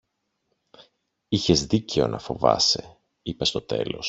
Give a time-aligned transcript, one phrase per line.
[1.27, 3.99] Είχες δίκαιο να φοβάσαι, είπε στο τέλος